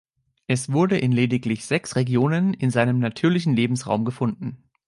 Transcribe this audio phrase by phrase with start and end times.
[0.47, 4.57] Es wurde in lediglich sechs Regionen in seinem natürlichen Lebensraum gefunden.